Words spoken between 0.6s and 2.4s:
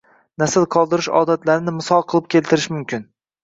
qoldirish “odat”larini misol qilib